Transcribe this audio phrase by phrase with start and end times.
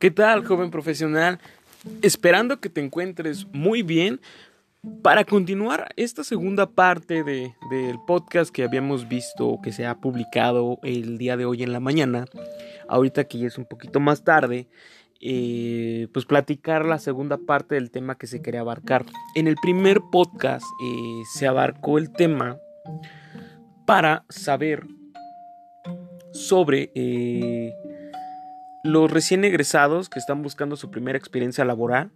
[0.00, 1.40] ¿Qué tal, joven profesional?
[2.00, 4.18] Esperando que te encuentres muy bien
[5.02, 10.78] para continuar esta segunda parte de, del podcast que habíamos visto que se ha publicado
[10.84, 12.24] el día de hoy en la mañana,
[12.88, 14.68] ahorita que ya es un poquito más tarde,
[15.20, 19.04] eh, pues platicar la segunda parte del tema que se quería abarcar.
[19.34, 22.56] En el primer podcast eh, se abarcó el tema
[23.84, 24.86] para saber
[26.32, 27.74] sobre eh,
[28.82, 32.10] los recién egresados que están buscando su primera experiencia laboral.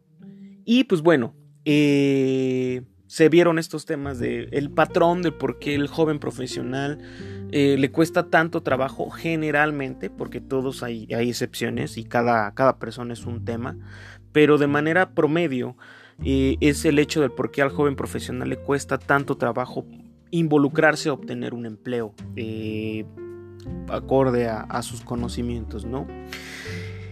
[0.64, 5.88] Y pues bueno, eh, se vieron estos temas de el patrón de por qué el
[5.88, 6.98] joven profesional
[7.52, 13.12] eh, le cuesta tanto trabajo generalmente, porque todos hay, hay excepciones y cada, cada, persona
[13.12, 13.76] es un tema,
[14.32, 15.76] pero de manera promedio
[16.24, 19.87] eh, es el hecho del por qué al joven profesional le cuesta tanto trabajo
[20.30, 22.15] involucrarse a obtener un empleo
[23.88, 26.06] acorde a, a sus conocimientos, ¿no?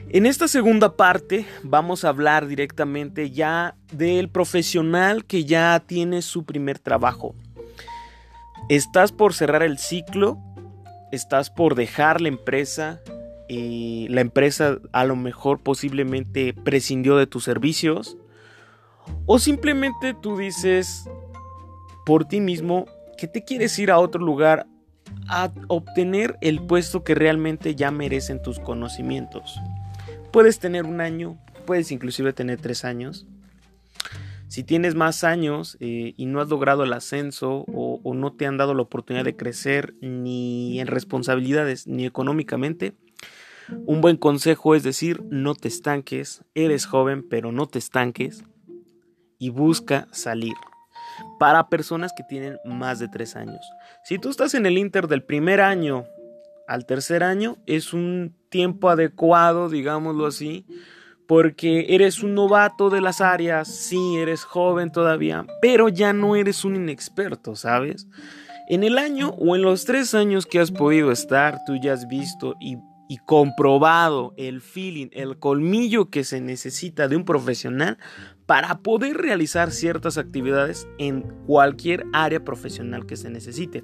[0.08, 6.44] En esta segunda parte vamos a hablar directamente ya del profesional que ya tiene su
[6.44, 7.34] primer trabajo.
[8.68, 10.38] Estás por cerrar el ciclo,
[11.12, 13.00] estás por dejar la empresa,
[13.52, 18.16] y la empresa a lo mejor posiblemente prescindió de tus servicios,
[19.26, 21.04] o simplemente tú dices
[22.06, 22.86] por ti mismo
[23.18, 24.66] que te quieres ir a otro lugar
[25.28, 29.60] a obtener el puesto que realmente ya merecen tus conocimientos.
[30.32, 33.26] Puedes tener un año, puedes inclusive tener tres años.
[34.48, 38.46] Si tienes más años eh, y no has logrado el ascenso o, o no te
[38.46, 42.94] han dado la oportunidad de crecer ni en responsabilidades ni económicamente,
[43.86, 48.44] un buen consejo es decir, no te estanques, eres joven pero no te estanques
[49.38, 50.54] y busca salir.
[51.38, 53.64] Para personas que tienen más de tres años.
[54.04, 56.04] Si tú estás en el Inter del primer año
[56.68, 60.66] al tercer año, es un tiempo adecuado, digámoslo así,
[61.26, 66.64] porque eres un novato de las áreas, sí, eres joven todavía, pero ya no eres
[66.64, 68.06] un inexperto, ¿sabes?
[68.68, 72.06] En el año o en los tres años que has podido estar, tú ya has
[72.06, 72.78] visto y,
[73.26, 77.98] comprobado el feeling, el colmillo que se necesita de un profesional
[78.52, 83.82] para poder realizar ciertas actividades en cualquier área profesional que se necesite.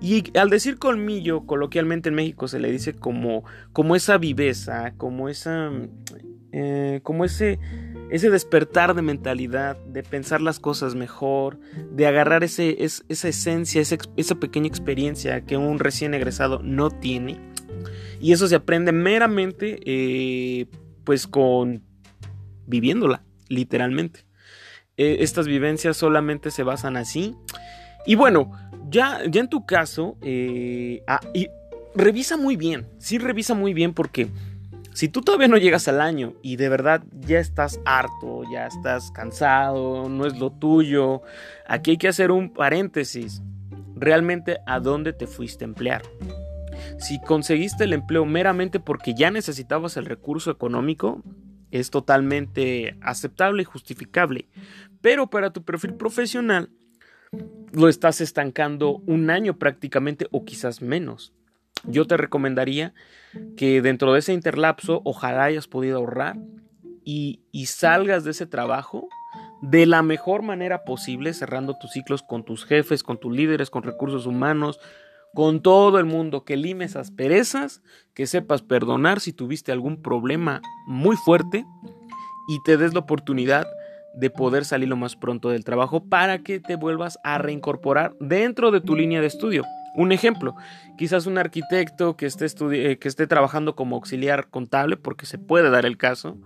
[0.00, 5.28] Y al decir colmillo, coloquialmente en México se le dice como, como esa viveza, como
[5.28, 5.72] esa...
[6.52, 7.58] Eh, como ese,
[8.08, 11.58] ese despertar de mentalidad, de pensar las cosas mejor,
[11.90, 17.40] de agarrar ese, esa esencia, esa, esa pequeña experiencia que un recién egresado no tiene.
[18.20, 20.68] Y eso se aprende meramente eh,
[21.02, 21.82] pues con
[22.68, 24.26] viviéndola literalmente.
[24.96, 27.34] Eh, estas vivencias solamente se basan así.
[28.06, 28.52] Y bueno,
[28.88, 31.48] ya, ya en tu caso, eh, ah, y
[31.94, 34.28] revisa muy bien, sí revisa muy bien porque
[34.96, 39.10] si tú todavía no llegas al año y de verdad ya estás harto, ya estás
[39.10, 41.20] cansado, no es lo tuyo,
[41.66, 43.42] aquí hay que hacer un paréntesis.
[43.94, 46.02] Realmente a dónde te fuiste a emplear.
[46.98, 51.22] Si conseguiste el empleo meramente porque ya necesitabas el recurso económico,
[51.78, 54.46] es totalmente aceptable y justificable.
[55.00, 56.70] Pero para tu perfil profesional
[57.72, 61.32] lo estás estancando un año prácticamente o quizás menos.
[61.84, 62.94] Yo te recomendaría
[63.56, 66.36] que dentro de ese interlapso ojalá hayas podido ahorrar
[67.04, 69.08] y, salgas de ese trabajo
[69.62, 73.84] de la mejor manera posible, cerrando tus ciclos con tus jefes, con tus líderes, con
[73.84, 74.80] recursos humanos,
[75.36, 77.82] con todo el mundo, que limes asperezas,
[78.14, 81.66] que sepas perdonar si tuviste algún problema muy fuerte
[82.48, 83.66] y te des la oportunidad
[84.14, 88.70] de poder salir lo más pronto del trabajo para que te vuelvas a reincorporar dentro
[88.70, 89.62] de tu línea de estudio.
[89.94, 90.54] Un ejemplo,
[90.96, 95.68] quizás un arquitecto que esté, eh, que esté trabajando como auxiliar contable, porque se puede
[95.68, 96.38] dar el caso,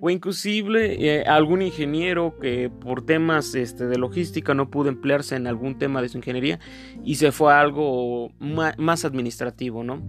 [0.00, 5.46] o inclusive eh, algún ingeniero que por temas este, de logística no pudo emplearse en
[5.46, 6.60] algún tema de su ingeniería
[7.04, 10.02] y se fue a algo más administrativo, ¿no?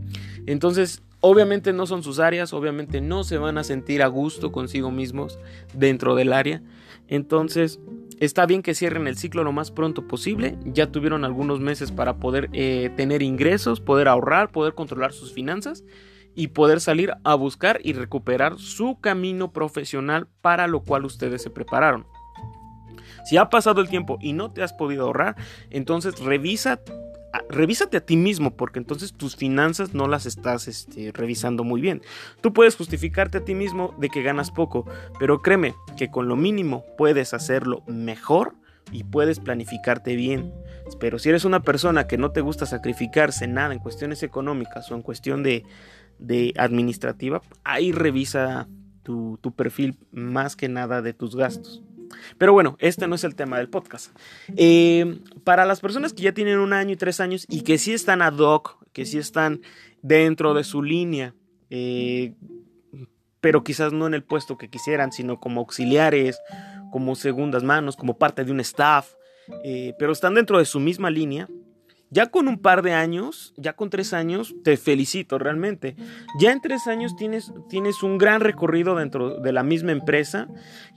[0.45, 4.91] Entonces, obviamente no son sus áreas, obviamente no se van a sentir a gusto consigo
[4.91, 5.39] mismos
[5.73, 6.61] dentro del área.
[7.07, 7.79] Entonces,
[8.19, 10.57] está bien que cierren el ciclo lo más pronto posible.
[10.65, 15.83] Ya tuvieron algunos meses para poder eh, tener ingresos, poder ahorrar, poder controlar sus finanzas
[16.35, 21.49] y poder salir a buscar y recuperar su camino profesional para lo cual ustedes se
[21.49, 22.05] prepararon.
[23.25, 25.35] Si ha pasado el tiempo y no te has podido ahorrar,
[25.69, 26.81] entonces revisa
[27.49, 32.01] revísate a ti mismo porque entonces tus finanzas no las estás este, revisando muy bien.
[32.41, 34.85] Tú puedes justificarte a ti mismo de que ganas poco,
[35.19, 38.55] pero créeme que con lo mínimo puedes hacerlo mejor
[38.91, 40.53] y puedes planificarte bien.
[40.99, 44.95] Pero si eres una persona que no te gusta sacrificarse nada en cuestiones económicas o
[44.95, 45.65] en cuestión de,
[46.19, 48.67] de administrativa, ahí revisa
[49.03, 51.81] tu, perfil más que nada de tus gastos.
[52.37, 54.15] Pero bueno, este no es el tema del podcast.
[54.55, 57.93] Eh, para las personas que ya tienen un año y tres años y que sí
[57.93, 59.61] están ad hoc, que sí están
[60.01, 61.33] dentro de su línea,
[61.69, 62.33] eh,
[63.41, 66.39] pero quizás no en el puesto que quisieran, sino como auxiliares,
[66.91, 69.13] como segundas manos, como parte de un staff,
[69.63, 71.47] eh, pero están dentro de su misma línea,
[72.11, 75.95] ya con un par de años, ya con tres años, te felicito realmente.
[76.39, 80.47] Ya en tres años tienes, tienes un gran recorrido dentro de la misma empresa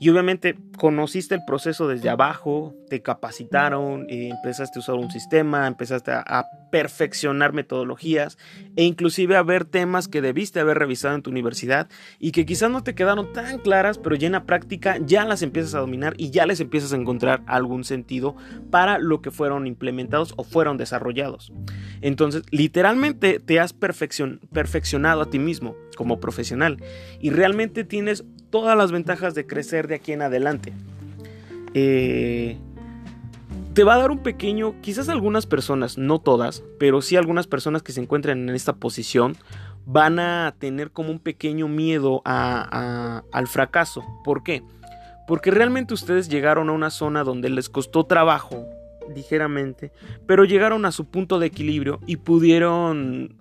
[0.01, 5.67] y obviamente conociste el proceso desde abajo, te capacitaron, eh, empezaste a usar un sistema,
[5.67, 8.39] empezaste a, perfeccionar metodologías
[8.77, 11.87] e inclusive a ver temas que debiste haber revisado en tu universidad
[12.19, 15.43] y que quizás no te quedaron tan claras, pero ya en la práctica ya las
[15.43, 18.37] empiezas a dominar y ya les empiezas a encontrar algún sentido
[18.71, 21.02] para lo que fueron implementados o fueron desarrollados
[22.01, 26.83] entonces, literalmente te has perfeccionado a ti mismo como profesional
[27.21, 30.73] y realmente tienes todas las ventajas de crecer de aquí en adelante.
[31.75, 32.59] Eh,
[33.75, 37.83] te va a dar un pequeño, quizás algunas personas, no todas, pero sí algunas personas
[37.83, 39.37] que se encuentran en esta posición
[39.87, 44.05] van a tener como un pequeño miedo al fracaso.
[44.25, 44.63] ¿Por qué?
[45.27, 48.67] Porque realmente ustedes llegaron a una zona donde les costó trabajo
[49.15, 49.93] ligeramente,
[50.27, 53.37] pero llegaron a su punto de equilibrio y pudieron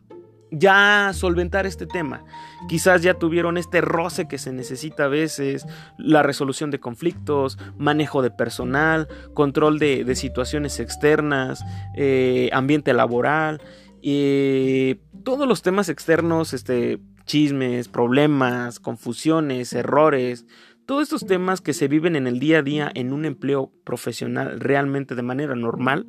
[0.51, 2.23] ya solventar este tema.
[2.67, 5.65] Quizás ya tuvieron este roce que se necesita a veces,
[5.97, 11.63] la resolución de conflictos, manejo de personal, control de, situaciones externas,
[11.95, 13.61] eh, ambiente laboral,
[14.01, 20.45] y todos los temas externos, este, chismes, problemas, confusiones, errores,
[20.85, 24.59] todos estos temas que se viven en el día a día en un empleo profesional
[24.59, 26.07] realmente de manera normal,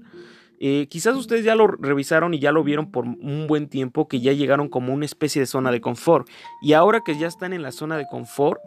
[0.65, 4.21] eh, quizás ustedes ya lo revisaron y ya lo vieron por un buen tiempo, que
[4.21, 6.29] ya llegaron como una especie de zona de confort.
[6.63, 8.61] Y ahora que ya están en la zona de confort,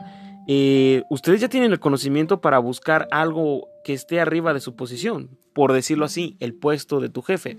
[0.47, 5.29] eh, ustedes ya tienen el conocimiento para buscar algo que esté arriba de su posición,
[5.53, 7.57] por decirlo así, el puesto de tu jefe.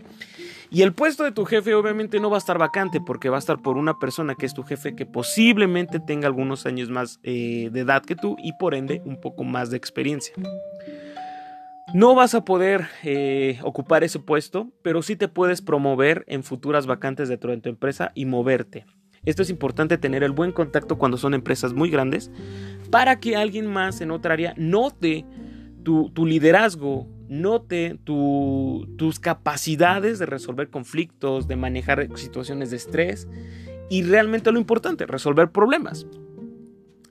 [0.70, 3.38] Y el puesto de tu jefe obviamente no va a estar vacante porque va a
[3.38, 7.70] estar por una persona que es tu jefe que posiblemente tenga algunos años más eh,
[7.72, 10.34] de edad que tú y por ende un poco más de experiencia.
[11.94, 16.86] No vas a poder eh, ocupar ese puesto, pero sí te puedes promover en futuras
[16.86, 18.84] vacantes dentro de tu empresa y moverte.
[19.26, 22.30] Esto es importante tener el buen contacto cuando son empresas muy grandes
[22.90, 25.26] para que alguien más en otra área note
[25.82, 33.28] tu, liderazgo note tus capacidades de resolver conflictos, de manejar situaciones de estrés
[33.90, 36.06] y realmente lo importante, resolver problemas.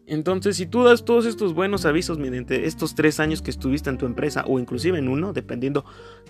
[0.07, 3.97] Entonces, si tú das todos estos buenos avisos mediante estos tres años que estuviste en
[3.97, 5.83] tu empresa o inclusive en uno, dependiendo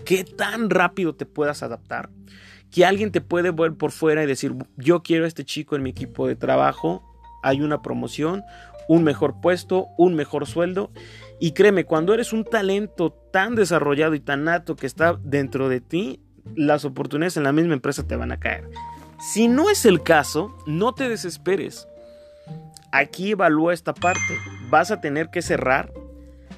[0.05, 2.09] qué tan rápido te puedas adaptar,
[2.71, 5.83] que alguien te puede ver por fuera y decir, yo quiero a este chico en
[5.83, 7.03] mi equipo de trabajo,
[7.43, 8.43] hay una promoción,
[8.87, 10.91] un mejor puesto, un mejor sueldo
[11.39, 15.81] y créeme, cuando eres un talento tan desarrollado y tan nato que está dentro de
[15.81, 16.21] ti,
[16.55, 18.69] las oportunidades en la misma empresa te van a caer.
[19.19, 21.87] Si no es el caso, no te desesperes.
[22.95, 24.37] Aquí evalúa esta parte.
[24.69, 25.91] Vas a tener que cerrar.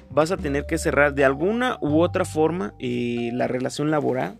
[0.08, 4.38] Vas a tener que cerrar de alguna u otra forma eh, la relación laboral.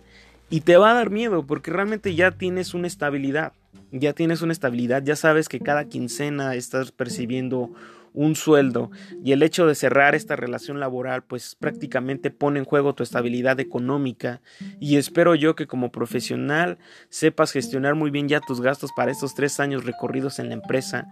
[0.49, 3.53] Y te va a dar miedo porque realmente ya tienes una estabilidad.
[3.91, 5.03] Ya tienes una estabilidad.
[5.03, 7.73] Ya sabes que cada quincena estás percibiendo
[8.15, 8.91] un sueldo
[9.23, 13.61] y el hecho de cerrar esta relación laboral pues prácticamente pone en juego tu estabilidad
[13.61, 14.41] económica
[14.81, 16.79] y espero yo que como profesional
[17.11, 21.07] sepas gestionar muy bien ya tus gastos para estos tres años recorridos en la empresa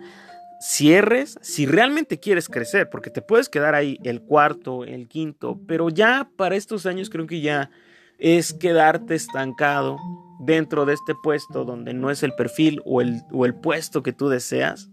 [0.60, 5.88] cierres si realmente quieres crecer, porque te puedes quedar ahí el cuarto, el quinto, pero
[5.88, 7.70] ya para estos años creo que ya
[8.18, 9.98] es quedarte estancado
[10.40, 14.12] dentro de este puesto donde no es el perfil o el, o el puesto que
[14.12, 14.90] tú deseas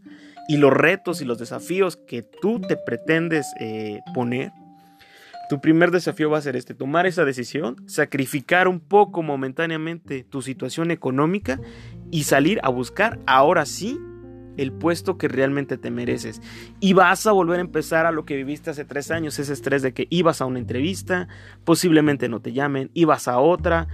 [0.48, 4.52] y los retos y los desafíos que tú te pretendes eh, poner,
[5.50, 10.42] tu primer desafío va a ser este, tomar esa decisión, sacrificar un poco momentáneamente tu
[10.42, 11.60] situación económica
[12.12, 14.00] y salir a buscar ahora sí
[14.58, 16.42] el puesto que realmente te mereces.
[16.80, 19.82] Y vas a volver a empezar a lo que viviste hace tres años, ese estrés
[19.82, 21.28] de que ibas a una entrevista,
[21.64, 23.88] posiblemente no te llamen, ibas a otra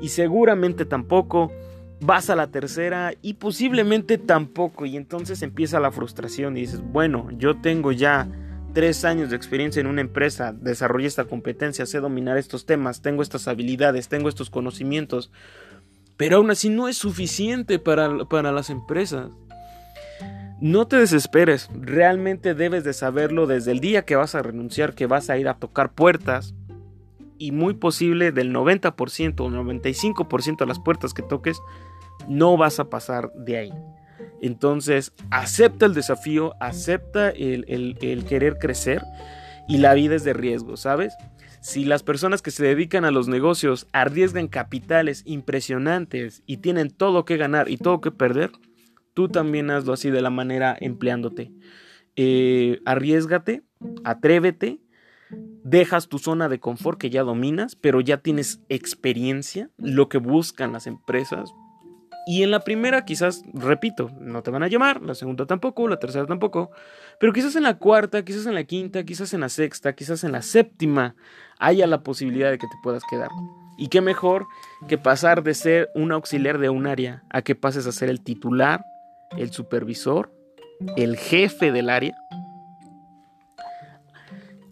[0.00, 1.52] y seguramente tampoco
[2.00, 4.86] vas a la tercera y posiblemente tampoco.
[4.86, 8.28] Y entonces empieza la frustración y dices, bueno, yo tengo ya
[8.76, 13.22] tres años de experiencia en una empresa, desarrollé esta competencia, sé dominar estos temas, tengo
[13.22, 15.30] estas habilidades, tengo estos conocimientos,
[16.18, 19.30] pero aún así no es suficiente para, para las empresas.
[20.60, 25.06] No te desesperes, realmente debes de saberlo desde el día que vas a renunciar, que
[25.06, 26.54] vas a ir a tocar puertas,
[27.38, 31.60] y muy posible del 90% o 95% de las puertas que toques,
[32.28, 33.72] no vas a pasar de ahí.
[34.40, 39.02] Entonces, acepta el desafío, acepta el, el, querer crecer
[39.68, 41.14] y la vida es de riesgo, ¿sabes?
[41.60, 47.24] Si las personas que se dedican a los negocios arriesgan capitales impresionantes y tienen todo
[47.24, 48.52] que ganar y todo que perder,
[49.16, 51.50] tú también hazlo así de la manera empleándote.
[52.16, 53.62] Eh, arriesgate,
[54.04, 54.78] atrévete,
[55.64, 60.74] dejas tu zona de confort que ya dominas, pero ya tienes experiencia, lo que buscan
[60.74, 61.50] las empresas.
[62.26, 65.98] Y en la primera quizás, repito, no te van a llamar, la segunda tampoco, la
[65.98, 66.70] tercera tampoco,
[67.18, 70.32] pero quizás en la cuarta, quizás en la quinta, quizás en la sexta, quizás en
[70.32, 71.16] la séptima,
[71.58, 73.30] haya la posibilidad de que te puedas quedar.
[73.78, 74.46] Y qué mejor
[74.88, 78.20] que pasar de ser un auxiliar de un área a que pases a ser el
[78.22, 78.84] titular,
[79.36, 80.32] el supervisor,
[80.96, 82.16] el jefe del área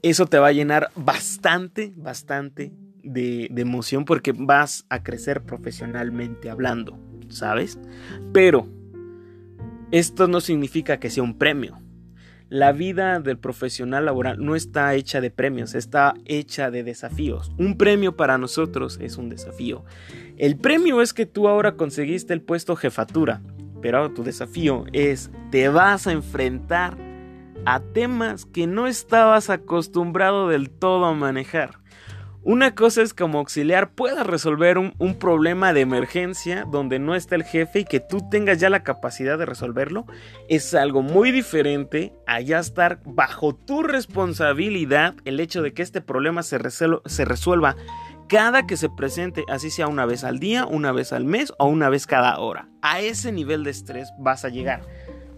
[0.04, 6.98] eso te va a llenar bastante, bastante de, emoción porque vas a crecer profesionalmente hablando,
[7.30, 7.78] ¿sabes?
[8.34, 8.68] Pero
[9.92, 11.80] esto no significa que sea un premio.
[12.50, 17.50] La vida del profesional laboral no está hecha de premios, está hecha de desafíos.
[17.56, 19.86] Un premio para nosotros es un desafío.
[20.36, 23.40] El premio es que tú ahora conseguiste el puesto jefatura,
[23.84, 26.96] pero tu desafío es, te vas a enfrentar
[27.66, 31.80] a temas que no estabas acostumbrado del todo a manejar.
[32.42, 37.44] Una cosa es como auxiliar puedas resolver un, problema de emergencia donde no está el
[37.44, 40.06] jefe y que tú tengas ya la capacidad de resolverlo.
[40.48, 46.00] Es algo muy diferente a ya estar bajo tu responsabilidad el hecho de que este
[46.00, 47.76] problema se, se resuelva
[48.28, 51.66] cada que se presente, así sea una vez al día, una vez al mes o
[51.66, 52.68] una vez cada hora.
[52.82, 54.82] A ese nivel de estrés vas a llegar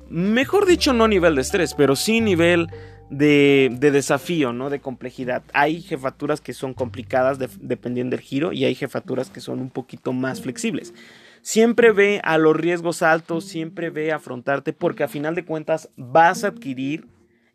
[0.09, 2.69] mejor dicho, no nivel de estrés, pero sí nivel
[3.11, 4.71] de, desafío, ¿no?
[4.71, 5.43] De complejidad.
[5.53, 10.13] Hay jefaturas que son complicadas dependiendo del giro y hay jefaturas que son un poquito
[10.13, 10.95] más flexibles.
[11.43, 15.91] Siempre ve a los riesgos altos, siempre ve a afrontarte porque a final de cuentas
[15.97, 17.07] vas a adquirir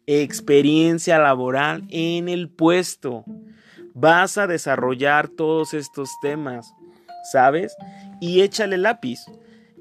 [0.08, 3.26] experiencia laboral en el puesto.
[3.94, 6.74] Vas a desarrollar todos estos temas,
[7.32, 7.76] ¿sabes?
[8.20, 9.20] Y échale lápiz.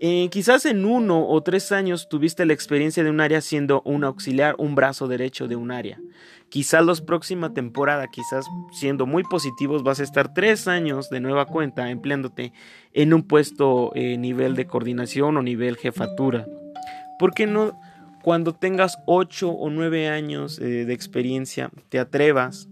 [0.02, 4.02] Eh, quizás en uno o tres años tuviste la experiencia de un área siendo un
[4.02, 6.00] auxiliar, un brazo derecho de un área.
[6.48, 11.44] Quizás la próxima temporada, quizás siendo muy positivos, vas a estar tres años de nueva
[11.44, 12.54] cuenta empleándote
[12.94, 16.46] en un puesto eh, nivel de coordinación o nivel jefatura.
[17.18, 17.78] ¿Por qué no
[18.22, 22.69] cuando tengas ocho o nueve años eh, de experiencia te atrevas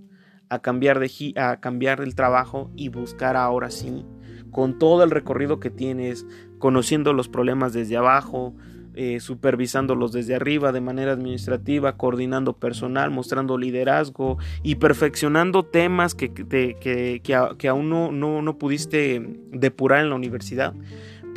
[0.48, 4.04] a cambiar, de, a cambiar el trabajo y buscar ahora sí,
[4.50, 6.26] con todo el recorrido que tienes,
[6.58, 8.54] conociendo los problemas desde abajo,
[9.00, 16.32] eh, supervisándolos desde arriba de manera administrativa, coordinando personal, mostrando liderazgo y perfeccionando temas que,
[16.32, 20.74] que, aún no, no, pudiste depurar en la universidad.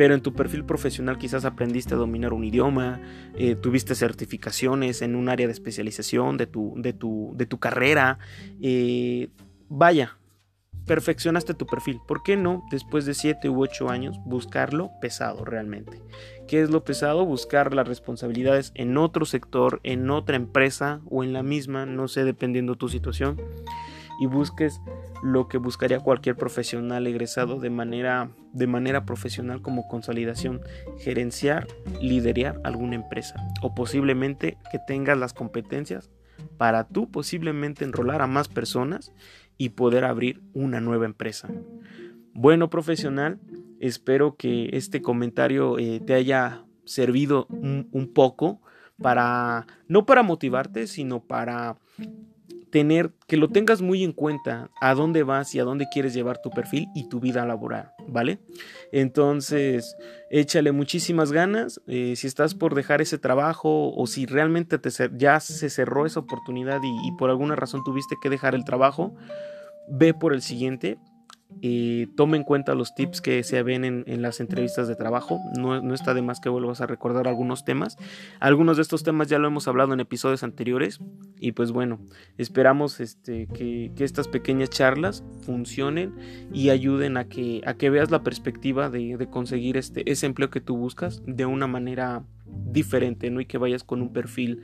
[0.02, 3.00] Pero en tu perfil profesional quizás aprendiste a dominar un idioma,
[3.36, 8.18] eh, tuviste certificaciones en un área de especialización de tu, de tu, de tu carrera.
[8.64, 9.30] Eh,
[9.70, 10.18] vaya,
[10.88, 12.00] perfeccionaste tu perfil.
[12.08, 16.02] ¿Por qué no, después de 7 u 8 años, buscarlo pesado realmente?
[16.48, 17.24] ¿Qué es lo pesado?
[17.24, 22.24] Buscar las responsabilidades en otro sector, en otra empresa o en la misma, no sé,
[22.24, 23.40] dependiendo tu situación.
[24.20, 24.82] Y busques
[25.24, 30.62] lo que buscaría cualquier profesional egresado de manera, de manera profesional como consolidación,
[30.98, 31.68] gerenciar,
[32.02, 36.10] liderar alguna empresa o posiblemente que tengas las competencias
[36.58, 39.14] para tú posiblemente enrolar a más personas
[39.58, 41.50] y poder abrir una nueva empresa.
[42.34, 43.40] Bueno, profesional,
[43.80, 48.62] espero que este comentario eh, te haya servido un, poco
[49.02, 51.78] para, no para motivarte, sino para
[52.72, 56.42] tener, que lo tengas muy en cuenta a dónde vas y a dónde quieres llevar
[56.42, 58.40] tu perfil y tu vida laboral, ¿vale?
[58.92, 59.96] Entonces,
[60.30, 61.82] échale muchísimas ganas.
[61.88, 66.22] Eh, si estás por dejar ese trabajo o si realmente te, ya se cerró esa
[66.22, 69.14] oportunidad y por alguna razón tuviste que dejar el trabajo,
[69.88, 70.98] ve por el siguiente.
[71.60, 75.40] Y toma en cuenta los tips que se ven en, las entrevistas de trabajo.
[75.58, 77.98] No, está de más que vuelvas a recordar algunos temas.
[78.40, 81.00] Algunos de estos temas ya lo hemos hablado en episodios anteriores.
[81.40, 82.00] Y pues bueno,
[82.38, 86.16] esperamos este, que, estas pequeñas charlas funcionen
[86.54, 90.62] y ayuden a que, a que veas la perspectiva de, conseguir este, ese empleo que
[90.62, 93.42] tú buscas de una manera diferente, ¿no?
[93.42, 94.62] Y que vayas con un perfil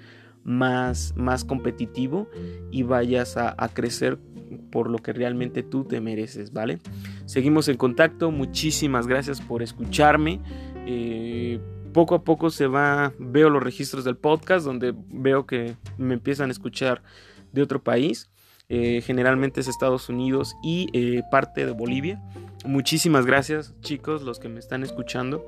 [0.48, 2.30] más, más competitivo
[2.72, 4.18] y vayas a, crecer
[4.72, 6.80] por lo que realmente tú te mereces, ¿vale?
[7.26, 10.40] Seguimos en contacto, muchísimas gracias por escucharme.
[10.86, 11.60] Eh,
[11.94, 16.48] poco a poco se va, veo los registros del podcast donde veo que me empiezan
[16.48, 17.04] a escuchar
[17.52, 18.30] de otro país.
[18.70, 22.22] Eh, generalmente es Estados Unidos y eh, parte de Bolivia.
[22.66, 25.44] Muchísimas gracias chicos los que me están escuchando.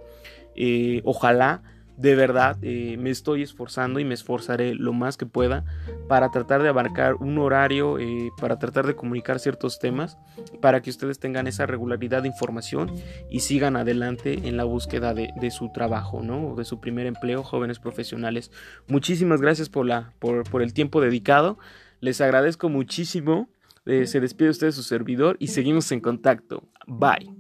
[1.06, 1.63] ojalá
[2.00, 5.65] de verdad eh, me estoy esforzando y me esforzaré lo más que pueda
[6.08, 10.18] para tratar de abarcar un horario, eh, para tratar de comunicar ciertos temas,
[10.62, 12.96] para que ustedes tengan esa regularidad de información
[13.29, 16.56] y sigan adelante en la búsqueda de, su trabajo, ¿no?
[16.56, 18.51] De su primer empleo, jóvenes profesionales.
[18.88, 21.58] Muchísimas gracias por, la, por, por el tiempo dedicado.
[22.00, 23.50] Les agradezco muchísimo.
[23.86, 26.63] Eh, se despide usted de su servidor y seguimos en contacto.
[26.88, 27.38] Bye.